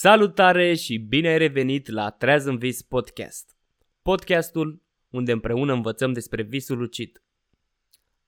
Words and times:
Salutare 0.00 0.74
și 0.74 0.96
bine 0.98 1.28
ai 1.28 1.38
revenit 1.38 1.88
la 1.88 2.10
Treaz 2.10 2.44
în 2.44 2.58
Vis 2.58 2.82
Podcast. 2.82 3.56
Podcastul 4.02 4.82
unde 5.10 5.32
împreună 5.32 5.72
învățăm 5.72 6.12
despre 6.12 6.42
visul 6.42 6.78
lucid. 6.78 7.22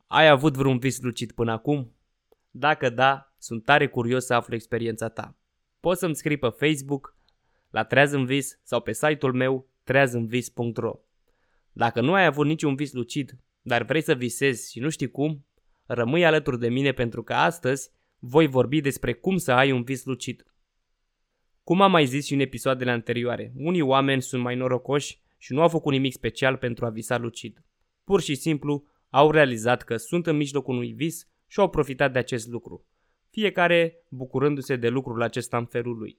Ai 0.07 0.29
avut 0.29 0.57
vreun 0.57 0.79
vis 0.79 1.01
lucid 1.01 1.33
până 1.33 1.53
acum? 1.53 1.97
Dacă 2.51 2.89
da, 2.89 3.35
sunt 3.39 3.65
tare 3.65 3.89
curios 3.89 4.25
să 4.25 4.35
aflu 4.35 4.55
experiența 4.55 5.09
ta. 5.09 5.39
Poți 5.81 6.01
să-mi 6.01 6.15
scrii 6.15 6.37
pe 6.37 6.49
Facebook, 6.49 7.17
la 7.71 7.85
Treaz 7.85 8.13
în 8.13 8.25
Vis 8.25 8.61
sau 8.63 8.81
pe 8.81 8.93
site-ul 8.93 9.33
meu 9.33 9.69
treazânvis.ro 9.85 10.93
Dacă 11.73 12.01
nu 12.01 12.13
ai 12.13 12.25
avut 12.25 12.47
niciun 12.47 12.75
vis 12.75 12.93
lucid, 12.93 13.37
dar 13.63 13.83
vrei 13.83 14.03
să 14.03 14.15
visezi 14.15 14.71
și 14.71 14.81
nu 14.81 14.89
știi 14.89 15.11
cum, 15.11 15.47
rămâi 15.87 16.25
alături 16.25 16.59
de 16.59 16.69
mine 16.69 16.93
pentru 16.93 17.23
că 17.23 17.33
astăzi 17.33 17.91
voi 18.19 18.47
vorbi 18.47 18.81
despre 18.81 19.13
cum 19.13 19.37
să 19.37 19.53
ai 19.53 19.73
un 19.73 19.83
vis 19.83 20.05
lucid. 20.05 20.45
Cum 21.71 21.81
am 21.81 21.91
mai 21.91 22.07
zis 22.07 22.27
și 22.27 22.35
în 22.35 22.41
episoadele 22.41 22.91
anterioare, 22.91 23.53
unii 23.57 23.81
oameni 23.81 24.23
sunt 24.23 24.43
mai 24.43 24.57
norocoși 24.57 25.21
și 25.39 25.53
nu 25.53 25.63
au 25.63 25.69
făcut 25.69 25.93
nimic 25.93 26.13
special 26.13 26.57
pentru 26.57 26.87
a 26.87 26.89
visa 26.89 27.19
lucid. 27.19 27.65
Pur 28.05 28.21
și 28.21 28.35
simplu 28.35 28.85
au 29.11 29.31
realizat 29.31 29.83
că 29.83 29.97
sunt 29.97 30.27
în 30.27 30.37
mijlocul 30.37 30.75
unui 30.75 30.93
vis 30.93 31.29
și 31.47 31.61
au 31.61 31.71
profitat 31.71 32.13
de 32.13 32.19
acest 32.19 32.49
lucru, 32.49 32.87
fiecare 33.31 34.05
bucurându-se 34.09 34.77
de 34.77 34.89
lucrul 34.89 35.23
acesta 35.23 35.57
în 35.57 35.65
felul 35.65 35.97
lui. 35.97 36.19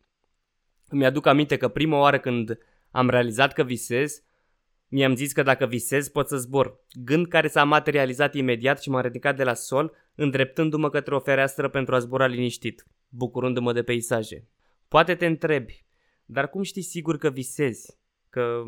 Îmi 0.87 1.05
aduc 1.05 1.25
aminte 1.25 1.57
că 1.57 1.67
prima 1.67 1.99
oară 1.99 2.19
când 2.19 2.57
am 2.91 3.09
realizat 3.09 3.53
că 3.53 3.63
visez, 3.63 4.23
mi-am 4.87 5.15
zis 5.15 5.31
că 5.31 5.43
dacă 5.43 5.65
visez 5.65 6.07
pot 6.09 6.27
să 6.27 6.37
zbor, 6.37 6.79
gând 7.03 7.27
care 7.27 7.47
s-a 7.47 7.63
materializat 7.63 8.33
imediat 8.33 8.81
și 8.81 8.89
m-a 8.89 9.01
ridicat 9.01 9.35
de 9.35 9.43
la 9.43 9.53
sol, 9.53 9.95
îndreptându-mă 10.15 10.89
către 10.89 11.15
o 11.15 11.19
fereastră 11.19 11.69
pentru 11.69 11.95
a 11.95 11.99
zbura 11.99 12.25
liniștit, 12.25 12.85
bucurându-mă 13.09 13.73
de 13.73 13.83
peisaje. 13.83 14.47
Poate 14.91 15.15
te 15.15 15.25
întrebi, 15.25 15.85
dar 16.25 16.49
cum 16.49 16.61
știi 16.61 16.81
sigur 16.81 17.17
că 17.17 17.29
visezi? 17.29 17.97
Că 18.29 18.63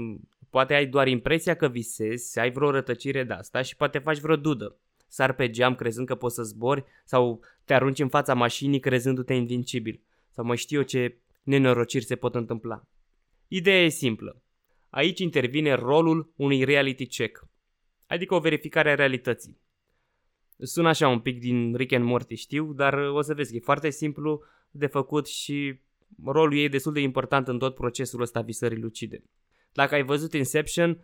poate 0.50 0.74
ai 0.74 0.86
doar 0.86 1.08
impresia 1.08 1.56
că 1.56 1.68
visezi, 1.68 2.40
ai 2.40 2.52
vreo 2.52 2.72
rătăcire 2.72 3.24
de 3.24 3.34
asta 3.34 3.62
și 3.62 3.76
poate 3.76 4.00
faci 4.00 4.20
vreo 4.20 4.36
dudă. 4.36 4.78
Sar 5.08 5.34
pe 5.34 5.50
geam 5.50 5.76
crezând 5.76 6.08
că 6.08 6.16
poți 6.16 6.36
să 6.36 6.44
zbori 6.44 6.84
sau 7.06 7.42
te 7.66 7.74
arunci 7.74 8.00
în 8.00 8.08
fața 8.08 8.34
mașinii 8.34 8.80
crezându-te 8.80 9.34
invincibil. 9.34 10.02
Sau 10.30 10.46
mai 10.46 10.58
știu 10.58 10.78
eu 10.78 10.84
ce 10.84 11.18
nenorociri 11.44 12.06
se 12.06 12.16
pot 12.16 12.36
întâmpla. 12.36 12.88
Ideea 13.48 13.84
e 13.84 13.90
simplă. 13.90 14.42
Aici 14.90 15.20
intervine 15.20 15.74
rolul 15.74 16.34
unui 16.36 16.64
reality 16.64 17.08
check, 17.08 17.48
adică 18.08 18.36
o 18.36 18.40
verificare 18.40 18.92
a 18.92 18.96
realității. 18.96 19.58
Sună 20.58 20.88
așa 20.88 21.08
un 21.08 21.20
pic 21.20 21.40
din 21.40 21.76
Rick 21.76 21.94
and 21.94 22.06
Morty, 22.06 22.36
știu, 22.36 22.74
dar 22.74 22.94
o 22.94 23.22
să 23.22 23.34
vezi 23.34 23.52
că 23.52 23.58
e 23.58 23.60
foarte 23.64 23.90
simplu 23.90 24.44
de 24.72 24.88
făcut 24.88 25.28
și 25.28 25.80
rolul 26.26 26.54
ei 26.54 26.64
e 26.64 26.68
destul 26.68 26.94
de 26.94 27.00
important 27.00 27.48
în 27.48 27.60
tot 27.60 27.76
procesul 27.76 28.22
ăsta 28.22 28.42
visării 28.42 28.82
lucide. 28.82 29.24
Dacă 29.72 29.96
ai 29.96 30.04
văzut 30.04 30.34
Inception, 30.34 31.02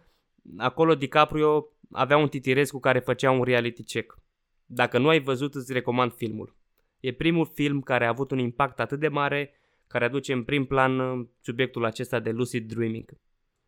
acolo 0.58 0.96
DiCaprio 0.96 1.68
avea 1.92 2.18
un 2.18 2.28
titirez 2.28 2.70
cu 2.70 2.80
care 2.80 3.00
făcea 3.00 3.32
un 3.32 3.44
reality 3.44 3.84
check. 3.84 4.20
Dacă 4.66 4.98
nu 4.98 5.08
ai 5.08 5.20
văzut, 5.20 5.56
îți 5.56 5.74
recomand 5.74 6.14
filmul. 6.14 6.56
E 7.00 7.14
primul 7.14 7.46
film 7.54 7.82
care 7.82 8.06
a 8.06 8.10
avut 8.10 8.32
un 8.32 8.38
impact 8.38 8.80
atât 8.80 9.00
de 9.00 9.08
mare, 9.08 9.54
care 9.88 10.06
aduce 10.06 10.34
în 10.34 10.44
prim 10.44 10.66
plan 10.66 11.00
uh, 11.00 11.28
subiectul 11.42 11.86
acesta 11.86 12.20
de 12.20 12.30
lucid 12.30 12.74
dreaming. 12.74 13.18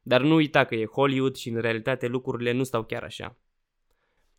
Dar 0.01 0.21
nu 0.21 0.35
uita 0.35 0.63
că 0.63 0.75
e 0.75 0.85
Hollywood 0.85 1.35
și 1.35 1.49
în 1.49 1.61
realitate 1.61 2.07
lucrurile 2.07 2.51
nu 2.51 2.63
stau 2.63 2.83
chiar 2.83 3.03
așa. 3.03 3.37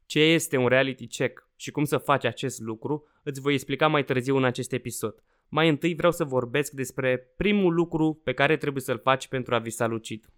Ce 0.07 0.21
este 0.21 0.57
un 0.57 0.69
reality 0.69 1.07
check 1.07 1.49
și 1.57 1.71
cum 1.71 1.85
să 1.85 1.99
faci 1.99 2.25
acest 2.25 2.61
lucru, 2.61 3.07
îți 3.23 3.41
voi 3.41 3.53
explica 3.53 3.87
mai 3.87 4.05
târziu 4.05 4.37
în 4.37 4.45
acest 4.45 4.73
episod. 4.73 5.23
Mai 5.55 5.69
întâi 5.69 5.95
vreau 5.95 6.13
să 6.13 6.25
vorbesc 6.25 6.73
despre 6.73 7.19
primul 7.37 7.75
lucru 7.75 8.21
pe 8.25 8.33
care 8.33 8.57
trebuie 8.57 8.83
să-l 8.83 8.99
faci 8.99 9.29
pentru 9.29 9.55
a 9.55 9.59
visa 9.59 9.87
lucid. 9.87 10.33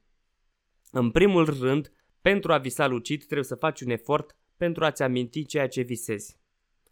În 0.90 1.10
primul 1.10 1.44
rând, 1.44 1.92
pentru 2.20 2.52
a 2.52 2.58
visa 2.58 2.86
lucid 2.86 3.24
trebuie 3.24 3.44
să 3.44 3.54
faci 3.54 3.80
un 3.80 3.90
efort 3.90 4.36
pentru 4.56 4.84
a-ți 4.84 5.02
aminti 5.02 5.44
ceea 5.44 5.68
ce 5.68 5.82
visezi. 5.82 6.40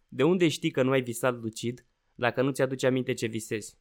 De 0.07 0.23
unde 0.23 0.47
știi 0.47 0.71
că 0.71 0.83
nu 0.83 0.91
ai 0.91 1.01
visat 1.01 1.41
lucid 1.41 1.85
dacă 2.15 2.41
nu 2.41 2.51
ți-aduci 2.51 2.83
aminte 2.83 3.13
ce 3.13 3.27
visezi? 3.27 3.77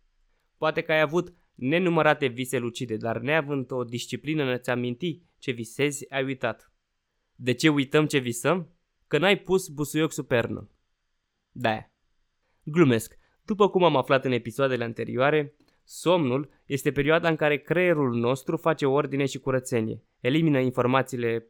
Poate 0.57 0.81
că 0.81 0.93
ai 0.93 1.01
avut 1.01 1.35
nenumărate 1.55 2.27
vise 2.27 2.59
lucide, 2.59 2.97
dar 2.97 3.19
neavând 3.19 3.71
o 3.71 3.85
disciplină 3.85 4.43
în 4.43 4.49
a-ți 4.49 4.71
aminti 4.71 5.23
ce 5.39 5.51
visezi, 5.51 6.11
ai 6.11 6.25
uitat. 6.25 6.73
De 7.35 7.53
ce 7.53 7.69
uităm 7.69 8.07
ce 8.07 8.19
visăm? 8.19 8.77
Că 9.07 9.19
n-ai 9.19 9.39
pus 9.39 9.69
busuioc 9.69 10.13
sub 10.13 10.27
pernă. 10.27 10.71
Da. 11.51 11.91
Glumesc. 12.63 13.21
După 13.45 13.69
cum 13.69 13.85
am 13.85 13.97
aflat 13.97 14.25
în 14.25 14.33
episoadele 14.33 14.85
anterioare, 14.85 15.55
somnul 15.85 16.51
este 16.67 16.93
perioada 16.93 17.29
în 17.29 17.37
care 17.37 17.57
creierul 17.57 18.15
nostru 18.15 18.57
face 18.57 18.87
ordine 18.87 19.27
și 19.27 19.39
curățenie, 19.39 20.03
elimină 20.21 20.59
informațiile 20.59 21.47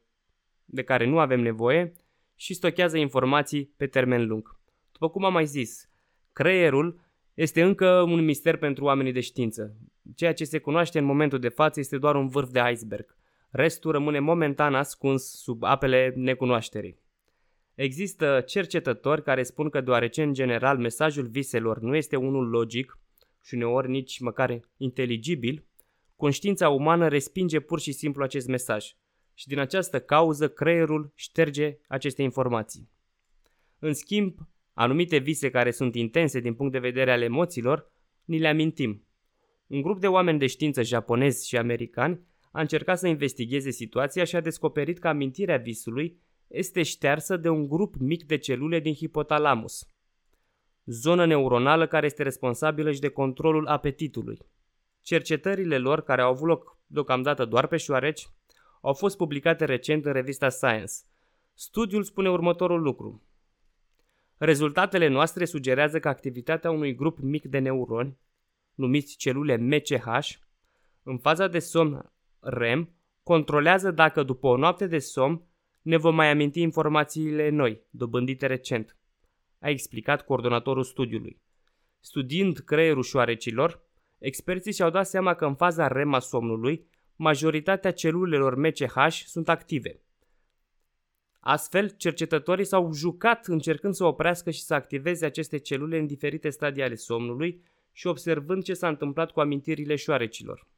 de 0.64 0.82
care 0.82 1.06
nu 1.06 1.19
avem 1.19 1.41
nevoie 1.41 1.92
și 2.36 2.54
stochează 2.54 2.97
informații 2.97 3.75
pe 3.76 3.86
termen 3.86 4.26
lung. 4.26 4.56
După 4.92 5.08
cum 5.08 5.25
am 5.25 5.32
mai 5.32 5.47
zis, 5.47 5.88
creierul 6.32 7.00
este 7.34 7.62
încă 7.62 8.00
un 8.00 8.24
mister 8.24 8.56
pentru 8.56 8.84
oamenii 8.84 9.12
de 9.12 9.20
știință. 9.20 9.76
Ceea 10.14 10.34
ce 10.34 10.44
se 10.44 10.59
cunoaște 10.59 10.98
în 10.98 11.04
momentul 11.04 11.38
de 11.38 11.48
față 11.48 11.80
este 11.80 11.98
doar 11.98 12.14
un 12.14 12.28
vârf 12.28 12.50
de 12.50 12.60
iceberg. 12.72 13.16
Restul 13.50 13.92
rămâne 13.92 14.19
momentan 14.19 14.74
ascuns 14.74 15.22
sub 15.22 15.62
apele 15.62 16.12
necunoașterii. 16.16 17.02
Există 17.75 18.43
cercetători 18.47 19.22
care 19.22 19.43
spun 19.43 19.69
că 19.69 19.81
deoarece 19.81 20.22
în 20.22 20.33
general 20.33 20.78
mesajul 20.78 21.27
viselor 21.27 21.81
nu 21.81 21.97
este 21.97 22.16
unul 22.16 22.49
logic 22.49 22.99
și 23.43 23.55
uneori 23.55 23.88
nici 23.88 24.21
măcar 24.21 24.60
inteligibil, 24.77 25.66
conștiința 26.16 26.69
umană 26.69 27.09
respinge 27.09 27.60
pur 27.60 27.81
și 27.81 27.93
simplu 27.93 28.22
acest 28.22 28.47
mesaj 28.47 28.87
și 29.34 29.49
din 29.49 29.59
această 29.59 30.00
cauză 30.00 30.49
creierul 30.49 31.12
șterge 31.15 31.78
aceste 31.88 32.22
informații. 32.22 32.91
În 33.78 33.94
schimb, 33.94 34.39
anumite 34.72 35.16
vise 35.16 35.50
care 35.50 35.71
sunt 35.71 35.94
intense 35.94 36.41
din 36.41 36.54
punct 36.54 36.72
de 36.72 36.78
vedere 36.78 37.12
al 37.12 37.22
emoțiilor, 37.22 37.93
ni 38.25 38.39
le 38.39 38.49
amintim. 38.49 39.06
Un 39.66 39.83
grup 39.83 40.00
de 40.00 40.06
oameni 40.06 40.39
de 40.39 40.47
știință 40.47 40.83
japonezi 40.83 41.49
și 41.49 41.56
americani 41.56 42.21
a 42.53 42.60
încercat 42.60 42.99
să 42.99 43.06
investigheze 43.06 43.71
situația 43.71 44.25
și 44.25 44.37
a 44.37 44.41
descoperit 44.41 44.99
că 44.99 45.09
amintirea 45.09 45.56
visului 45.56 46.21
este 46.53 46.83
ștearsă 46.83 47.37
de 47.37 47.49
un 47.49 47.69
grup 47.69 47.95
mic 47.95 48.25
de 48.25 48.37
celule 48.37 48.81
din 48.81 48.95
hipotalamus, 48.95 49.87
zonă 50.85 51.27
neuronală 51.27 51.87
care 51.87 52.07
este 52.07 52.23
responsabilă 52.23 52.93
și 52.93 53.01
de 53.01 53.09
controlul 53.09 53.67
apetitului. 53.67 54.39
Cercetările 55.01 55.79
lor, 55.79 56.03
care 56.03 56.23
au 56.23 56.31
avut 56.31 56.49
loc 56.49 56.79
deocamdată 56.87 57.45
doar 57.45 57.67
pe 57.67 57.77
șoareci, 57.77 58.29
au 58.81 58.93
fost 58.93 59.17
publicate 59.17 59.65
recent 59.65 60.05
în 60.05 60.13
revista 60.13 60.49
Science. 60.49 60.93
Studiul 61.55 62.03
spune 62.03 62.31
următorul 62.31 62.83
lucru. 62.83 63.23
Rezultatele 64.37 65.07
noastre 65.07 65.45
sugerează 65.45 66.01
că 66.01 66.09
activitatea 66.09 66.71
unui 66.71 66.95
grup 66.95 67.19
mic 67.19 67.45
de 67.45 67.59
neuroni, 67.59 68.19
numiți 68.75 69.17
celule 69.17 69.57
MCH, 69.57 70.31
în 71.03 71.19
faza 71.19 71.49
de 71.49 71.59
somn 71.59 72.13
REM, 72.41 72.95
controlează 73.23 73.91
dacă 73.91 74.23
după 74.23 74.47
o 74.47 74.57
noapte 74.57 74.87
de 74.87 74.99
somn 74.99 75.43
ne 75.82 75.97
vom 75.97 76.15
mai 76.15 76.31
aminti 76.31 76.60
informațiile 76.60 77.48
noi, 77.48 77.82
dobândite 77.91 78.47
recent, 78.47 78.97
a 79.59 79.69
explicat 79.69 80.25
coordonatorul 80.25 80.82
studiului. 80.82 81.41
Studiind 82.00 82.59
creierul 82.59 83.03
șoarecilor, 83.03 83.82
experții 84.19 84.72
și-au 84.72 84.91
dat 84.91 85.07
seama 85.07 85.34
că 85.34 85.45
în 85.45 85.54
faza 85.54 85.86
REM 85.86 86.15
a 86.15 86.18
somnului, 86.18 86.86
majoritatea 87.16 87.92
celulelor 87.92 88.54
MCH 88.57 89.09
sunt 89.09 89.48
active. 89.48 90.01
Astfel, 91.41 91.89
cercetătorii 91.89 92.65
s-au 92.65 92.92
jucat 92.92 93.47
încercând 93.47 93.95
să 93.95 94.04
oprească 94.04 94.51
și 94.51 94.62
să 94.62 94.74
activeze 94.74 95.24
aceste 95.24 95.59
celule 95.59 95.98
în 95.98 96.07
diferite 96.07 96.48
stadii 96.48 96.83
ale 96.83 96.95
somnului 96.95 97.62
și 97.92 98.07
observând 98.07 98.62
ce 98.62 98.74
s-a 98.74 98.89
întâmplat 98.89 99.30
cu 99.30 99.41
amintirile 99.41 99.97
șoarecilor. 99.97 100.68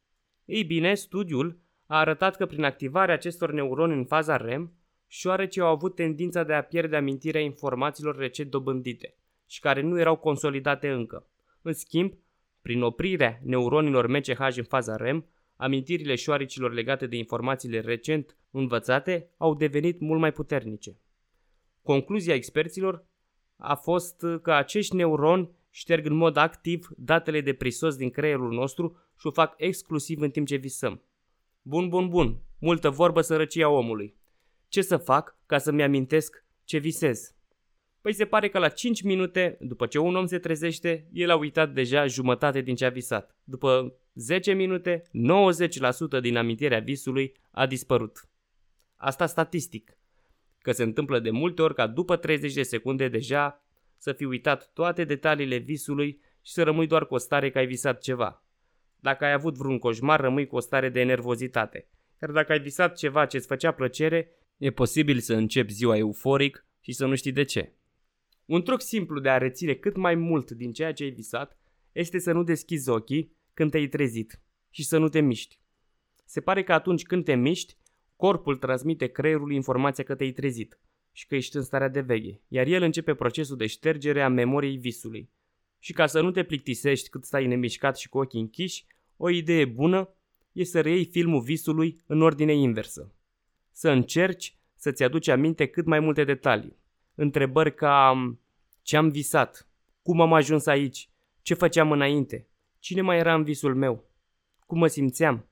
Ei 0.45 0.63
bine, 0.63 0.93
studiul 0.93 1.59
a 1.85 1.99
arătat 1.99 2.35
că 2.35 2.45
prin 2.45 2.63
activarea 2.63 3.13
acestor 3.13 3.51
neuroni 3.51 3.93
în 3.93 4.05
faza 4.05 4.37
REM, 4.37 4.73
șoarecii 5.07 5.61
au 5.61 5.67
avut 5.67 5.95
tendința 5.95 6.43
de 6.43 6.53
a 6.53 6.63
pierde 6.63 6.95
amintirea 6.95 7.41
informațiilor 7.41 8.17
recent 8.17 8.49
dobândite 8.49 9.15
și 9.47 9.59
care 9.59 9.81
nu 9.81 9.99
erau 9.99 10.15
consolidate 10.15 10.89
încă. 10.89 11.27
În 11.61 11.73
schimb, 11.73 12.13
prin 12.61 12.81
oprirea 12.81 13.39
neuronilor 13.43 14.07
MCH 14.07 14.57
în 14.57 14.63
faza 14.63 14.95
REM, 14.95 15.25
amintirile 15.55 16.15
șoaricilor 16.15 16.73
legate 16.73 17.07
de 17.07 17.15
informațiile 17.15 17.79
recent 17.79 18.37
învățate 18.51 19.29
au 19.37 19.55
devenit 19.55 19.99
mult 19.99 20.19
mai 20.19 20.31
puternice. 20.31 20.97
Concluzia 21.81 22.33
experților 22.33 23.05
a 23.57 23.75
fost 23.75 24.25
că 24.41 24.51
acești 24.51 24.95
neuroni 24.95 25.49
șterg 25.69 26.05
în 26.05 26.15
mod 26.15 26.37
activ 26.37 26.87
datele 26.97 27.41
de 27.41 27.53
prisos 27.53 27.95
din 27.95 28.09
creierul 28.09 28.53
nostru 28.53 28.97
și 29.19 29.27
o 29.27 29.31
fac 29.31 29.53
exclusiv 29.57 30.21
în 30.21 30.29
timp 30.29 30.47
ce 30.47 30.55
visăm. 30.55 31.01
Bun, 31.61 31.89
bun, 31.89 32.09
bun, 32.09 32.41
multă 32.59 32.89
vorbă 32.89 33.21
sărăcia 33.21 33.69
omului. 33.69 34.15
Ce 34.75 34.81
să 34.81 34.97
fac 34.97 35.37
ca 35.45 35.57
să-mi 35.57 35.83
amintesc 35.83 36.45
ce 36.63 36.77
visez? 36.77 37.35
Păi 38.01 38.13
se 38.13 38.25
pare 38.25 38.49
că 38.49 38.59
la 38.59 38.69
5 38.69 39.01
minute, 39.01 39.57
după 39.59 39.85
ce 39.85 39.99
un 39.99 40.15
om 40.15 40.25
se 40.25 40.39
trezește, 40.39 41.07
el 41.11 41.29
a 41.29 41.35
uitat 41.35 41.73
deja 41.73 42.07
jumătate 42.07 42.61
din 42.61 42.75
ce 42.75 42.85
a 42.85 42.89
visat, 42.89 43.35
după 43.43 43.95
10 44.13 44.53
minute, 44.53 45.03
90% 46.17 46.21
din 46.21 46.37
amintirea 46.37 46.79
visului 46.79 47.33
a 47.51 47.65
dispărut. 47.65 48.29
Asta 48.95 49.25
statistic, 49.25 49.97
că 50.59 50.71
se 50.71 50.83
întâmplă 50.83 51.19
de 51.19 51.29
multe 51.29 51.61
ori 51.61 51.75
ca 51.75 51.87
după 51.87 52.15
30 52.15 52.53
de 52.53 52.63
secunde 52.63 53.07
deja 53.07 53.63
să 53.97 54.13
fi 54.13 54.25
uitat 54.25 54.71
toate 54.73 55.03
detaliile 55.03 55.57
visului 55.57 56.21
și 56.41 56.51
să 56.51 56.63
rămâi 56.63 56.87
doar 56.87 57.05
cu 57.05 57.13
o 57.13 57.17
stare 57.17 57.49
că 57.49 57.57
ai 57.57 57.65
visat 57.65 57.99
ceva. 57.99 58.43
Dacă 58.99 59.25
ai 59.25 59.31
avut 59.31 59.55
vreun 59.55 59.79
coșmar, 59.79 60.19
rămâi 60.19 60.47
cu 60.47 60.55
o 60.55 60.59
stare 60.59 60.89
de 60.89 61.03
nervozitate. 61.03 61.87
Iar 62.21 62.31
dacă 62.31 62.51
ai 62.51 62.59
visat 62.59 62.95
ceva 62.95 63.25
ce 63.25 63.37
îți 63.37 63.47
făcea 63.47 63.71
plăcere, 63.71 64.29
e 64.57 64.71
posibil 64.71 65.19
să 65.19 65.33
începi 65.33 65.73
ziua 65.73 65.97
euforic 65.97 66.65
și 66.79 66.91
să 66.93 67.05
nu 67.05 67.15
știi 67.15 67.31
de 67.31 67.43
ce. 67.43 67.73
Un 68.45 68.61
truc 68.63 68.81
simplu 68.81 69.19
de 69.19 69.29
a 69.29 69.37
reține 69.37 69.73
cât 69.73 69.95
mai 69.95 70.15
mult 70.15 70.51
din 70.51 70.73
ceea 70.73 70.93
ce 70.93 71.03
ai 71.03 71.09
visat 71.09 71.59
este 71.91 72.19
să 72.19 72.31
nu 72.31 72.43
deschizi 72.43 72.89
ochii 72.89 73.35
când 73.53 73.71
te-ai 73.71 73.87
trezit 73.87 74.41
și 74.69 74.83
să 74.83 74.97
nu 74.97 75.09
te 75.09 75.19
miști. 75.19 75.59
Se 76.25 76.41
pare 76.41 76.63
că 76.63 76.73
atunci 76.73 77.03
când 77.03 77.23
te 77.23 77.35
miști, 77.35 77.77
corpul 78.15 78.57
transmite 78.57 79.07
creierului 79.07 79.55
informația 79.55 80.03
că 80.03 80.15
te-ai 80.15 80.31
trezit 80.31 80.79
și 81.11 81.27
că 81.27 81.35
ești 81.35 81.55
în 81.55 81.63
starea 81.63 81.89
de 81.89 82.01
veche, 82.01 82.41
iar 82.47 82.67
el 82.67 82.81
începe 82.81 83.13
procesul 83.13 83.57
de 83.57 83.67
ștergere 83.67 84.21
a 84.21 84.29
memoriei 84.29 84.77
visului. 84.77 85.29
Și 85.79 85.93
ca 85.93 86.07
să 86.07 86.21
nu 86.21 86.31
te 86.31 86.43
plictisești 86.43 87.09
cât 87.09 87.25
stai 87.25 87.45
nemișcat 87.45 87.97
și 87.97 88.09
cu 88.09 88.17
ochii 88.17 88.39
închiși, 88.39 88.85
o 89.17 89.29
idee 89.29 89.65
bună 89.65 90.15
e 90.51 90.63
să 90.63 90.81
reiei 90.81 91.05
filmul 91.05 91.41
visului 91.41 92.01
în 92.05 92.21
ordine 92.21 92.53
inversă. 92.53 93.15
Să 93.77 93.89
încerci 93.89 94.57
să-ți 94.75 95.03
aduci 95.03 95.27
aminte 95.27 95.65
cât 95.65 95.85
mai 95.85 95.99
multe 95.99 96.23
detalii. 96.23 96.77
Întrebări 97.15 97.75
ca 97.75 98.13
ce 98.81 98.97
am 98.97 99.09
visat, 99.09 99.67
cum 100.01 100.21
am 100.21 100.33
ajuns 100.33 100.65
aici, 100.65 101.09
ce 101.41 101.53
făceam 101.53 101.91
înainte, 101.91 102.47
cine 102.79 103.01
mai 103.01 103.17
era 103.17 103.33
în 103.33 103.43
visul 103.43 103.75
meu, 103.75 104.09
cum 104.65 104.77
mă 104.77 104.87
simțeam. 104.87 105.49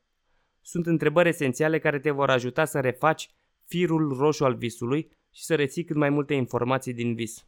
Sunt 0.62 0.86
întrebări 0.86 1.30
esențiale 1.30 1.80
care 1.80 2.00
te 2.00 2.10
vor 2.10 2.30
ajuta 2.30 2.66
să 2.66 2.80
refaci 2.80 3.30
firul 3.64 4.18
roșu 4.18 4.46
al 4.46 4.56
visului 4.56 5.12
și 5.31 5.44
să 5.44 5.56
reții 5.56 5.84
cât 5.84 5.96
mai 5.96 6.10
multe 6.10 6.34
informații 6.34 6.94
din 6.94 7.16
vis. 7.16 7.48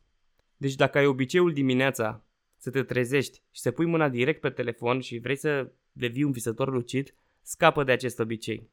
Deci 0.58 0.76
dacă 0.76 0.98
ai 0.98 1.06
obiceiul 1.06 1.54
dimineața 1.54 2.26
să 2.58 2.70
te 2.70 2.84
trezești 2.84 3.42
și 3.52 3.62
să 3.62 3.72
pui 3.72 3.86
mâna 3.86 4.10
direct 4.10 4.40
pe 4.42 4.50
telefon 4.50 5.00
și 5.00 5.20
vrei 5.20 5.36
să 5.36 5.72
devii 5.92 6.24
un 6.24 6.32
visător 6.32 6.72
lucid, 6.72 7.16
scapă 7.42 7.84
de 7.84 7.92
acest 7.92 8.20
obicei. 8.20 8.70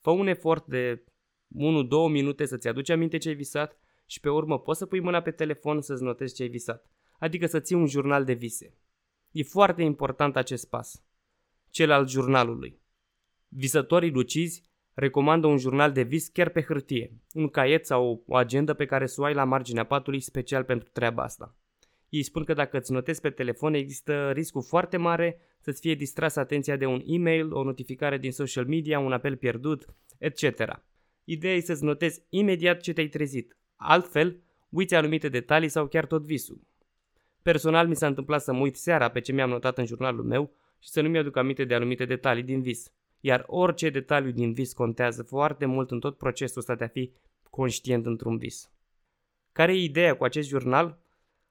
Fă 0.00 0.10
un 0.10 0.26
efort 0.26 0.66
de 0.66 1.04
1-2 1.54 2.10
minute 2.10 2.44
să-ți 2.44 2.68
aduci 2.68 2.88
aminte 2.90 3.18
ce 3.18 3.28
ai 3.28 3.34
visat 3.34 3.78
și 4.06 4.20
pe 4.20 4.28
urmă 4.28 4.58
poți 4.58 4.78
să 4.78 4.86
pui 4.86 5.00
mâna 5.00 5.20
pe 5.20 5.30
telefon 5.30 5.80
să-ți 5.80 6.02
notezi 6.02 6.34
ce 6.34 6.42
ai 6.42 6.48
visat, 6.48 6.90
adică 7.18 7.46
să 7.46 7.60
ții 7.60 7.76
un 7.76 7.86
jurnal 7.86 8.24
de 8.24 8.32
vise. 8.32 8.74
E 9.30 9.42
foarte 9.42 9.82
important 9.82 10.36
acest 10.36 10.68
pas, 10.68 11.04
cel 11.70 11.90
al 11.90 12.08
jurnalului. 12.08 12.80
Visătorii 13.48 14.10
lucizi 14.10 14.62
recomandă 14.94 15.46
un 15.46 15.58
jurnal 15.58 15.92
de 15.92 16.02
vis 16.02 16.28
chiar 16.28 16.48
pe 16.48 16.62
hârtie, 16.62 17.20
un 17.32 17.48
caiet 17.48 17.86
sau 17.86 18.22
o 18.26 18.36
agendă 18.36 18.74
pe 18.74 18.86
care 18.86 19.06
să 19.06 19.20
o 19.20 19.24
ai 19.24 19.34
la 19.34 19.44
marginea 19.44 19.84
patului 19.84 20.20
special 20.20 20.64
pentru 20.64 20.88
treaba 20.92 21.22
asta. 21.22 21.56
Ei 22.08 22.22
spun 22.22 22.44
că 22.44 22.52
dacă 22.52 22.76
îți 22.76 22.92
notezi 22.92 23.20
pe 23.20 23.30
telefon 23.30 23.74
există 23.74 24.30
riscul 24.30 24.62
foarte 24.62 24.96
mare 24.96 25.40
să-ți 25.60 25.80
fie 25.80 25.94
distras 25.94 26.36
atenția 26.36 26.76
de 26.76 26.86
un 26.86 27.02
e-mail, 27.06 27.52
o 27.52 27.62
notificare 27.62 28.18
din 28.18 28.32
social 28.32 28.66
media, 28.66 28.98
un 28.98 29.12
apel 29.12 29.36
pierdut, 29.36 29.86
etc. 30.18 30.42
Ideea 31.28 31.54
e 31.54 31.60
să-ți 31.60 31.84
notezi 31.84 32.22
imediat 32.28 32.80
ce 32.80 32.92
te-ai 32.92 33.08
trezit. 33.08 33.56
Altfel, 33.76 34.40
uiți 34.68 34.94
anumite 34.94 35.28
detalii 35.28 35.68
sau 35.68 35.86
chiar 35.86 36.06
tot 36.06 36.24
visul. 36.24 36.60
Personal 37.42 37.88
mi 37.88 37.96
s-a 37.96 38.06
întâmplat 38.06 38.42
să 38.42 38.52
mă 38.52 38.58
uit 38.58 38.76
seara 38.76 39.08
pe 39.08 39.20
ce 39.20 39.32
mi-am 39.32 39.48
notat 39.48 39.78
în 39.78 39.86
jurnalul 39.86 40.24
meu 40.24 40.52
și 40.78 40.88
să 40.88 41.00
nu 41.00 41.08
mi-aduc 41.08 41.36
aminte 41.36 41.64
de 41.64 41.74
anumite 41.74 42.04
detalii 42.04 42.42
din 42.42 42.62
vis. 42.62 42.92
Iar 43.20 43.44
orice 43.46 43.90
detaliu 43.90 44.30
din 44.30 44.52
vis 44.52 44.72
contează 44.72 45.22
foarte 45.22 45.66
mult 45.66 45.90
în 45.90 46.00
tot 46.00 46.18
procesul 46.18 46.60
ăsta 46.60 46.74
de 46.74 46.84
a 46.84 46.88
fi 46.88 47.12
conștient 47.50 48.06
într-un 48.06 48.36
vis. 48.36 48.70
Care 49.52 49.72
e 49.72 49.82
ideea 49.82 50.16
cu 50.16 50.24
acest 50.24 50.48
jurnal? 50.48 50.98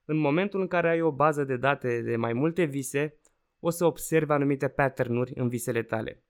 În 0.05 0.17
momentul 0.17 0.61
în 0.61 0.67
care 0.67 0.89
ai 0.89 1.01
o 1.01 1.11
bază 1.11 1.43
de 1.43 1.57
date 1.57 2.01
de 2.01 2.15
mai 2.15 2.33
multe 2.33 2.63
vise, 2.63 3.17
o 3.59 3.69
să 3.69 3.85
observi 3.85 4.31
anumite 4.31 4.67
patternuri 4.67 5.31
în 5.35 5.47
visele 5.47 5.83
tale. 5.83 6.23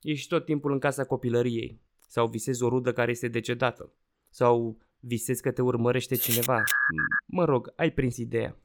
Ești 0.00 0.28
tot 0.28 0.44
timpul 0.44 0.72
în 0.72 0.78
casa 0.78 1.04
copilăriei, 1.04 1.80
sau 2.08 2.26
visezi 2.26 2.62
o 2.62 2.68
rudă 2.68 2.92
care 2.92 3.10
este 3.10 3.28
decedată, 3.28 3.92
sau 4.28 4.78
visezi 5.00 5.42
că 5.42 5.52
te 5.52 5.62
urmărește 5.62 6.14
cineva. 6.14 6.62
Mă 7.26 7.44
rog, 7.44 7.72
ai 7.76 7.90
prins 7.90 8.16
ideea. 8.16 8.56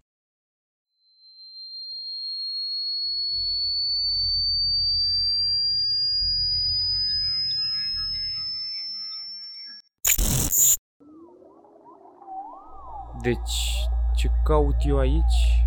Deci, 13.22 13.88
ce 14.16 14.28
caut 14.44 14.76
eu 14.86 14.98
aici? 14.98 15.64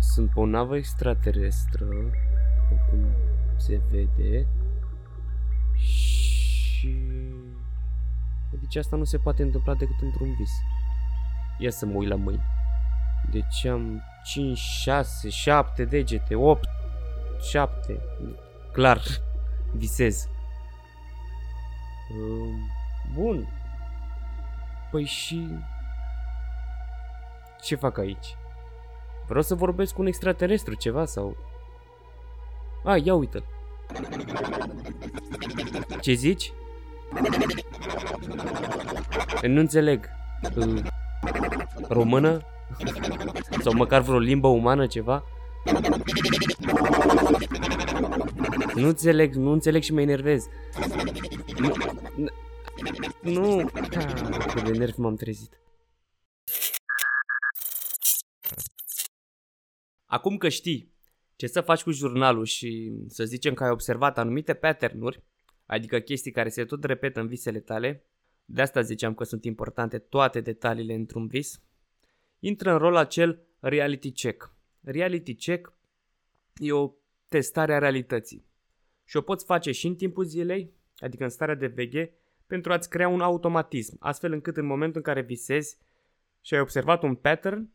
Sunt 0.00 0.30
pe 0.30 0.40
o 0.40 0.46
navă 0.46 0.76
extraterestră, 0.76 1.84
după 1.84 2.86
cum 2.90 3.06
se 3.56 3.80
vede, 3.90 4.48
și... 6.78 6.88
Deci 8.60 8.76
asta 8.76 8.96
nu 8.96 9.04
se 9.04 9.18
poate 9.18 9.42
întâmpla 9.42 9.74
decât 9.74 10.00
într-un 10.00 10.34
vis. 10.34 10.50
Ia 11.58 11.70
să 11.70 11.86
mă 11.86 11.96
uit 11.96 12.08
la 12.08 12.14
mâini. 12.14 12.44
Deci 13.30 13.64
am 13.64 14.02
5, 14.24 14.58
6, 14.58 15.28
7 15.28 15.84
degete, 15.84 16.34
8, 16.34 16.68
7. 17.50 18.00
Clar, 18.72 19.00
visez. 19.80 20.28
Bun. 23.14 23.48
Păi 24.90 25.04
și... 25.04 25.48
Ce 27.62 27.74
fac 27.74 27.98
aici? 27.98 28.36
Vreau 29.26 29.42
să 29.42 29.54
vorbesc 29.54 29.94
cu 29.94 30.00
un 30.00 30.06
extraterestru 30.06 30.74
ceva 30.74 31.04
sau... 31.04 31.36
A, 32.84 32.96
ia 32.96 33.14
uite-l. 33.14 33.44
Ce 36.00 36.12
zici? 36.12 36.52
Nu 39.42 39.60
înțeleg. 39.60 40.08
Română? 41.88 42.40
Sau 43.60 43.72
măcar 43.72 44.00
vreo 44.00 44.18
limbă 44.18 44.48
umană, 44.48 44.86
ceva? 44.86 45.24
Nu 48.74 48.86
înțeleg, 48.86 49.34
nu 49.34 49.50
înțeleg 49.50 49.82
și 49.82 49.92
mă 49.92 50.00
enervez. 50.00 50.46
Nu, 51.58 51.74
nu, 53.22 53.70
cât 54.52 54.62
de 54.62 54.70
nervi 54.70 55.00
m-am 55.00 55.16
trezit. 55.16 55.60
Acum 60.06 60.36
că 60.36 60.48
știi 60.48 60.94
ce 61.36 61.46
să 61.46 61.60
faci 61.60 61.82
cu 61.82 61.90
jurnalul 61.90 62.44
și 62.44 62.92
să 63.08 63.24
zicem 63.24 63.54
că 63.54 63.64
ai 63.64 63.70
observat 63.70 64.18
anumite 64.18 64.54
patternuri, 64.54 65.24
adică 65.66 65.98
chestii 65.98 66.30
care 66.30 66.48
se 66.48 66.64
tot 66.64 66.84
repetă 66.84 67.20
în 67.20 67.26
visele 67.26 67.60
tale, 67.60 68.04
de 68.44 68.62
asta 68.62 68.80
ziceam 68.80 69.14
că 69.14 69.24
sunt 69.24 69.44
importante 69.44 69.98
toate 69.98 70.40
detaliile 70.40 70.94
într-un 70.94 71.26
vis, 71.26 71.62
intră 72.38 72.72
în 72.72 72.78
rol 72.78 72.96
acel 72.96 73.46
reality 73.60 74.12
check. 74.12 74.54
Reality 74.80 75.34
check 75.34 75.72
e 76.56 76.72
o 76.72 76.92
testare 77.28 77.74
a 77.74 77.78
realității 77.78 78.46
și 79.04 79.16
o 79.16 79.20
poți 79.20 79.44
face 79.44 79.72
și 79.72 79.86
în 79.86 79.94
timpul 79.94 80.24
zilei, 80.24 80.74
adică 80.98 81.22
în 81.22 81.28
starea 81.28 81.54
de 81.54 81.66
veche, 81.66 82.14
pentru 82.46 82.72
a-ți 82.72 82.88
crea 82.88 83.08
un 83.08 83.20
automatism, 83.20 83.96
astfel 84.00 84.32
încât 84.32 84.56
în 84.56 84.66
momentul 84.66 84.96
în 84.96 85.12
care 85.12 85.26
visezi 85.26 85.78
și 86.40 86.54
ai 86.54 86.60
observat 86.60 87.02
un 87.02 87.14
pattern, 87.14 87.70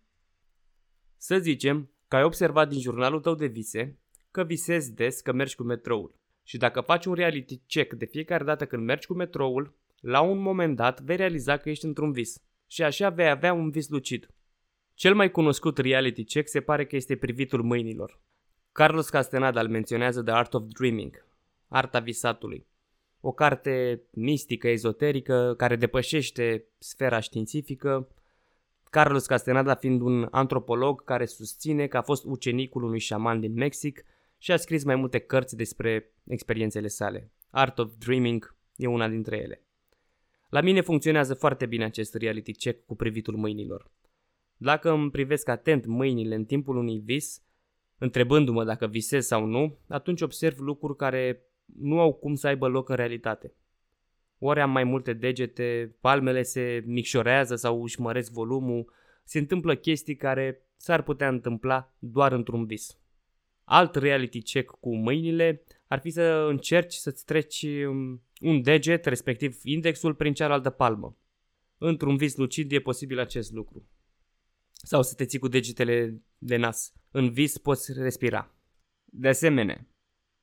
să 1.18 1.40
zicem 1.40 1.92
că 2.08 2.16
ai 2.16 2.24
observat 2.24 2.70
din 2.70 2.80
jurnalul 2.80 3.22
tău 3.22 3.36
de 3.36 3.46
vise 3.46 4.00
că 4.32 4.44
visezi 4.44 4.94
des 4.94 5.22
că 5.22 5.32
mergi 5.32 5.56
cu 5.56 5.64
metroul. 5.64 6.16
Și 6.44 6.58
dacă 6.58 6.82
faci 6.82 7.06
un 7.06 7.14
reality 7.14 7.58
check 7.68 7.94
de 7.94 8.06
fiecare 8.06 8.44
dată 8.44 8.66
când 8.66 8.84
mergi 8.84 9.08
cu 9.08 9.14
metroul, 9.14 9.76
la 10.00 10.22
un 10.22 10.38
moment 10.38 10.76
dat 10.76 11.02
vei 11.02 11.16
realiza 11.16 11.58
că 11.58 11.70
ești 11.70 11.86
într-un 11.86 12.12
vis. 12.12 12.42
Și 12.68 12.84
așa 12.84 13.10
vei 13.10 13.30
avea 13.30 13.54
un 13.54 13.70
vis 13.70 13.90
lucid. 13.90 14.30
Cel 14.94 15.16
mai 15.16 15.32
cunoscut 15.32 15.78
reality 15.78 16.24
check 16.24 16.48
se 16.48 16.62
pare 16.62 16.86
că 16.86 16.96
este 16.96 17.16
privitul 17.16 17.64
mâinilor. 17.64 18.20
Carlos 18.72 19.10
Castaneda 19.10 19.62
îl 19.62 19.68
menționează 19.68 20.24
The 20.24 20.34
Art 20.34 20.54
of 20.54 20.64
Dreaming, 20.68 21.26
arta 21.68 22.00
visatului. 22.00 22.68
O 23.20 23.32
carte 23.32 24.02
mistică, 24.12 24.68
ezoterică, 24.68 25.54
care 25.58 25.76
depășește 25.76 26.66
sfera 26.78 27.20
științifică, 27.20 28.08
Carlos 28.92 29.26
Castaneda 29.26 29.76
fiind 29.76 30.02
un 30.02 30.28
antropolog 30.32 31.04
care 31.04 31.26
susține 31.26 31.88
că 31.88 31.98
a 31.98 32.02
fost 32.02 32.24
ucenicul 32.26 32.84
unui 32.84 33.00
șaman 33.00 33.40
din 33.40 33.54
Mexic 33.54 34.06
și 34.42 34.52
a 34.52 34.58
scris 34.58 34.84
mai 34.84 34.96
multe 34.96 35.20
cărți 35.20 35.56
despre 35.56 36.14
experiențele 36.28 36.88
sale. 36.88 37.32
Art 37.50 37.80
of 37.80 37.94
Dreaming 37.98 38.56
e 38.76 38.88
una 38.88 39.08
dintre 39.08 39.38
ele. 39.38 39.64
La 40.50 40.62
mine 40.62 40.82
funcționează 40.82 41.34
foarte 41.34 41.66
bine 41.66 41.84
acest 41.84 42.16
reality 42.16 42.52
check 42.52 42.86
cu 42.86 42.96
privitul 42.96 43.36
mâinilor. 43.36 43.92
Dacă 44.58 44.92
îmi 44.92 45.12
privesc 45.12 45.48
atent 45.48 45.86
mâinile 45.86 46.36
în 46.36 46.46
timpul 46.46 46.76
unui 46.78 47.00
vis, 47.00 47.42
Întrebându-mă 48.04 48.64
dacă 48.64 48.88
visez 48.88 49.26
sau 49.26 49.46
nu, 49.46 49.78
atunci 49.88 50.22
observ 50.22 50.60
lucruri 50.60 50.96
care 50.98 51.46
nu 51.66 52.00
au 52.00 52.14
cum 52.14 52.36
să 52.36 52.48
aibă 52.48 52.68
loc 52.68 52.90
în 52.90 52.96
realitate. 52.96 53.54
Ori 54.40 54.62
am 54.62 54.72
mai 54.72 54.84
multe 54.84 55.14
degete, 55.14 55.96
palmele 56.00 56.42
se 56.42 56.84
micșorează 56.86 57.56
sau 57.56 57.84
își 57.84 58.02
măresc 58.02 58.32
volumul, 58.32 58.94
se 59.24 59.40
întâmplă 59.40 59.76
chestii 59.76 60.16
care 60.16 60.68
s-ar 60.76 61.02
putea 61.02 61.28
întâmpla 61.28 61.96
doar 62.00 62.32
într-un 62.32 62.66
vis. 62.66 63.01
Alt 63.74 63.96
reality 63.96 64.42
check 64.42 64.80
cu 64.80 64.96
mâinile 64.96 65.64
ar 65.88 66.00
fi 66.00 66.10
să 66.10 66.46
încerci 66.50 66.94
să-ți 66.94 67.26
treci 67.26 67.62
um, 67.62 68.24
un 68.42 68.62
deget, 68.62 69.06
respectiv 69.06 69.60
indexul, 69.64 70.14
prin 70.16 70.34
cealaltă 70.34 70.70
palmă. 70.70 71.18
Într-un 71.78 72.18
vis 72.18 72.36
lucid 72.36 72.72
e 72.72 72.80
posibil 72.80 73.20
acest 73.20 73.52
lucru. 73.52 73.90
Sau 74.72 75.02
să 75.04 75.16
te 75.16 75.26
ții 75.26 75.40
cu 75.40 75.48
degetele 75.48 76.22
de 76.38 76.56
nas. 76.56 76.94
În 77.12 77.32
vis 77.32 77.58
poți 77.58 77.94
respira. 77.94 78.56
De 79.06 79.28
asemenea, 79.28 79.88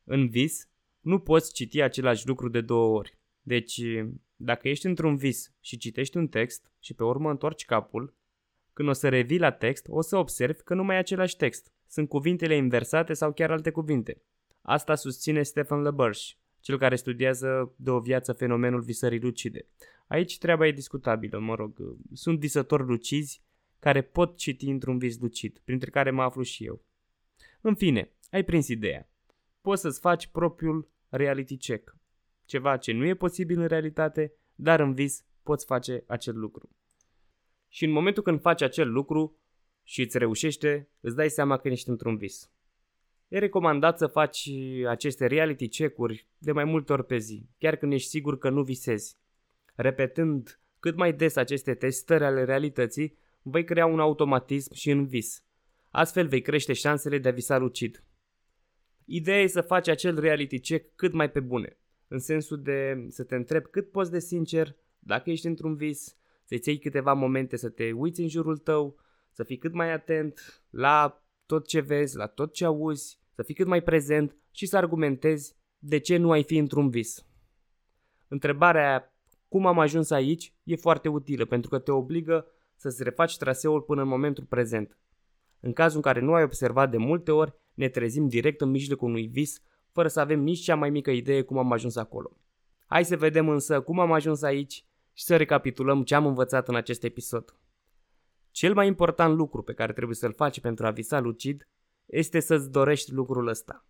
în 0.05 0.29
vis 0.29 0.69
nu 1.01 1.19
poți 1.19 1.53
citi 1.53 1.81
același 1.81 2.27
lucru 2.27 2.49
de 2.49 2.61
două 2.61 2.97
ori. 2.97 3.19
Deci, 3.41 3.81
dacă 4.37 4.69
ești 4.69 4.87
într-un 4.87 5.17
vis 5.17 5.55
și 5.61 5.77
citești 5.77 6.17
un 6.17 6.29
text 6.29 6.73
și 6.79 6.95
pe 6.95 7.05
urmă 7.05 7.31
întorci 7.31 7.65
capul, 7.65 8.17
când 8.73 8.89
o 8.89 8.93
să 8.93 9.09
revii 9.09 9.39
la 9.39 9.51
text, 9.51 9.87
o 9.89 10.01
să 10.01 10.17
observi 10.17 10.63
că 10.63 10.75
nu 10.75 10.85
mai 10.85 10.97
e 10.97 10.99
același 10.99 11.37
text. 11.37 11.73
Sunt 11.89 12.09
cuvintele 12.09 12.57
inversate 12.57 13.13
sau 13.13 13.33
chiar 13.33 13.51
alte 13.51 13.71
cuvinte. 13.71 14.23
Asta 14.63 14.95
susține 14.95 15.43
Stephen 15.43 15.83
LeBurge, 15.83 16.35
cel 16.61 16.79
care 16.79 16.97
studiază 16.97 17.75
de 17.77 17.91
o 17.91 18.01
viață 18.01 18.33
fenomenul 18.33 18.81
visării 18.81 19.21
lucide. 19.21 19.67
Aici 20.07 20.39
treaba 20.39 20.67
e 20.67 20.73
discutabilă, 20.73 21.39
mă 21.39 21.55
rog. 21.55 21.97
Sunt 22.13 22.39
visători 22.39 22.83
lucizi 22.83 23.43
care 23.79 24.03
pot 24.03 24.37
citi 24.37 24.69
într-un 24.69 24.99
vis 24.99 25.19
lucid, 25.21 25.61
printre 25.65 25.91
care 25.91 26.11
mă 26.11 26.23
aflu 26.23 26.43
și 26.43 26.65
eu. 26.65 26.83
În 27.61 27.75
fine, 27.75 28.13
ai 28.31 28.45
prins 28.45 28.69
ideea. 28.69 29.11
Poți 29.61 29.81
să-ți 29.81 30.01
faci 30.01 30.27
propriul 30.27 30.89
reality 31.09 31.57
check. 31.57 31.97
Ceva 32.45 32.77
ce 32.77 32.93
nu 32.93 33.07
e 33.07 33.15
posibil 33.15 33.61
în 33.61 33.67
realitate, 33.67 34.33
dar 34.55 34.81
în 34.81 34.95
vis 34.95 35.25
poți 35.43 35.65
face 35.65 36.05
acel 36.07 36.39
lucru. 36.39 36.71
Și 37.69 37.85
în 37.85 37.91
momentul 37.91 38.23
când 38.23 38.41
faci 38.41 38.63
acel 38.63 38.93
lucru 38.93 39.37
și 39.89 40.01
îți 40.01 40.19
reușește, 40.19 40.89
îți 41.01 41.17
dai 41.17 41.31
seama 41.31 41.57
că 41.57 41.69
ești 41.69 41.89
într-un 41.89 42.17
vis. 42.17 42.51
E 43.29 43.39
recomandat 43.39 43.99
să 43.99 44.07
faci 44.07 44.51
aceste 44.87 45.27
reality 45.27 45.69
check-uri 45.69 46.27
de 46.39 46.53
mai 46.53 46.65
multe 46.65 46.93
ori 46.93 47.07
pe 47.07 47.17
zi, 47.19 47.49
chiar 47.59 47.77
când 47.77 47.93
ești 47.93 48.09
sigur 48.09 48.39
că 48.39 48.51
nu 48.51 48.63
visezi. 48.63 49.17
Repetând 49.75 50.61
cât 50.81 50.97
mai 50.97 51.13
des 51.13 51.37
aceste 51.37 51.75
testări 51.75 52.25
ale 52.25 52.45
realității, 52.45 53.17
vei 53.43 53.65
crea 53.65 53.87
un 53.87 54.01
automatism 54.01 54.75
și 54.75 54.91
în 54.91 55.07
vis. 55.07 55.45
Astfel 55.91 56.29
vei 56.29 56.43
crește 56.43 56.73
șansele 56.73 57.19
de 57.19 57.29
a 57.29 57.33
visa 57.33 57.59
lucid. 57.59 58.05
Ideea 59.05 59.41
e 59.41 59.47
să 59.47 59.61
faci 59.61 59.89
acel 59.89 60.21
reality 60.21 60.61
check 60.61 60.97
cât 60.97 61.13
mai 61.13 61.31
pe 61.31 61.41
bune, 61.41 61.77
în 62.09 62.19
sensul 62.19 62.63
de 62.63 63.07
să 63.09 63.25
te 63.25 63.35
întrebi 63.35 63.69
cât 63.71 63.91
poți 63.91 64.11
de 64.11 64.19
sincer, 64.19 64.77
dacă 64.99 65.31
ești 65.31 65.47
într-un 65.47 65.77
vis, 65.77 66.17
să-ți 66.45 66.69
iei 66.69 66.79
câteva 66.79 67.13
momente 67.13 67.57
să 67.57 67.69
te 67.69 67.93
uiți 67.93 68.21
în 68.21 68.29
jurul 68.29 68.57
tău, 68.57 69.07
să 69.39 69.45
fii 69.45 69.59
cât 69.59 69.73
mai 69.73 69.93
atent 69.93 70.63
la 70.71 71.23
tot 71.47 71.67
ce 71.67 71.81
vezi, 71.81 72.17
la 72.17 72.27
tot 72.27 72.53
ce 72.53 72.65
auzi, 72.65 73.19
să 73.35 73.43
fii 73.43 73.55
cât 73.55 73.67
mai 73.67 73.83
prezent 73.83 74.37
și 74.51 74.67
să 74.67 74.77
argumentezi 74.77 75.57
de 75.79 75.99
ce 75.99 76.17
nu 76.17 76.31
ai 76.31 76.43
fi 76.43 76.57
într-un 76.57 76.91
vis. 76.91 77.27
Întrebarea 78.29 79.15
cum 79.49 79.67
am 79.67 79.79
ajuns 79.79 80.11
aici 80.11 80.53
e 80.63 80.77
foarte 80.77 81.09
utilă 81.09 81.45
pentru 81.45 81.71
că 81.71 81.79
te 81.79 81.91
obligă 81.91 82.47
să-ți 82.77 83.03
refaci 83.03 83.37
traseul 83.37 83.81
până 83.81 84.03
în 84.03 84.09
momentul 84.09 84.45
prezent. 84.45 84.99
În 85.61 85.73
cazul 85.73 85.97
în 85.97 86.03
care 86.03 86.21
nu 86.21 86.35
ai 86.35 86.43
observat 86.43 86.91
de 86.91 86.97
multe 86.97 87.33
ori, 87.33 87.55
ne 87.75 87.89
trezim 87.89 88.29
direct 88.29 88.61
în 88.61 88.71
mijlocul 88.71 89.09
unui 89.09 89.27
vis, 89.27 89.63
fără 89.93 90.09
să 90.09 90.21
avem 90.21 90.41
nici 90.41 90.61
cea 90.61 90.75
mai 90.75 90.91
mică 90.91 91.11
idee 91.11 91.43
cum 91.43 91.59
am 91.59 91.73
ajuns 91.73 91.97
acolo. 91.97 92.37
Hai 92.87 93.05
să 93.05 93.17
vedem 93.17 93.49
însă 93.49 93.81
cum 93.81 93.99
am 93.99 94.13
ajuns 94.13 94.43
aici 94.43 94.85
și 95.13 95.25
să 95.25 95.37
recapitulăm 95.37 96.03
ce 96.03 96.15
am 96.15 96.27
învățat 96.27 96.69
în 96.69 96.75
acest 96.75 97.05
episod. 97.05 97.59
Cel 98.59 98.75
mai 98.75 98.87
important 98.87 99.37
lucru 99.37 99.63
pe 99.63 99.73
care 99.73 99.93
trebuie 99.93 100.17
să-l 100.17 100.33
faci 100.33 100.61
pentru 100.61 100.87
a 100.87 100.91
visa 100.91 101.21
lucid 101.21 101.69
este 102.07 102.41
să-ți 102.41 102.71
dorești 102.71 103.13
lucrul 103.13 103.47
ăsta. 103.47 103.87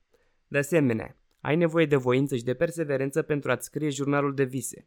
De 0.48 0.58
asemenea, 0.58 1.16
ai 1.40 1.56
nevoie 1.56 1.86
de 1.86 1.96
voință 1.96 2.36
și 2.36 2.44
de 2.44 2.54
perseverență 2.54 3.22
pentru 3.22 3.50
a-ți 3.50 3.64
scrie 3.64 3.88
jurnalul 3.88 4.34
de 4.34 4.44
vise. 4.44 4.86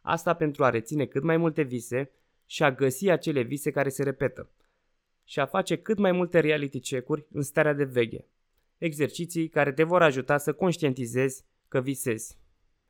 Asta 0.00 0.34
pentru 0.34 0.64
a 0.64 0.70
reține 0.70 1.06
cât 1.06 1.22
mai 1.22 1.36
multe 1.36 1.62
vise 1.62 2.10
și 2.46 2.62
a 2.62 2.72
găsi 2.72 3.08
acele 3.08 3.42
vise 3.42 3.70
care 3.70 3.88
se 3.88 4.02
repetă 4.02 4.50
și 5.24 5.40
a 5.40 5.46
face 5.46 5.76
cât 5.76 5.98
mai 5.98 6.12
multe 6.12 6.40
reality 6.40 6.80
check-uri 6.80 7.26
în 7.32 7.42
starea 7.42 7.72
de 7.72 7.84
veche. 7.84 8.26
Exerciții 8.78 9.48
care 9.48 9.72
te 9.72 9.82
vor 9.82 10.02
ajuta 10.02 10.38
să 10.38 10.52
conștientizezi 10.52 11.44
că 11.68 11.80
visezi. 11.80 12.38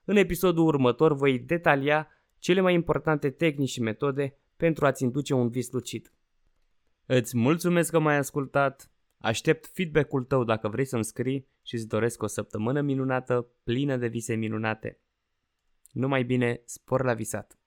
În 0.05 0.17
episodul 0.17 0.67
următor 0.67 1.15
voi 1.15 1.39
detalia 1.39 2.09
cele 2.39 2.61
mai 2.61 2.75
importante 2.75 3.31
tehnici 3.31 3.71
și 3.71 3.81
metode 3.81 4.37
pentru 4.57 4.87
a-ți 4.87 5.03
induce 5.03 5.35
un 5.35 5.49
vis 5.49 5.71
lucid. 5.71 6.13
Îți 7.07 7.37
mulțumesc 7.37 7.91
că 7.91 7.99
m-ai 7.99 8.17
ascultat, 8.17 8.91
aștept 9.19 9.67
feedback-ul 9.67 10.25
tău 10.25 10.45
dacă 10.45 10.69
vrei 10.69 10.85
să-mi 10.85 11.05
scrii 11.05 11.49
și 11.63 11.75
îți 11.75 11.89
doresc 11.89 12.23
o 12.23 12.27
săptămână 12.27 12.81
minunată, 12.81 13.47
plină 13.63 13.97
de 13.97 14.07
vise 14.07 14.35
minunate. 14.35 15.01
Numai 15.91 16.23
bine, 16.23 16.63
spor 16.65 17.05
la 17.05 17.15
visat! 17.15 17.62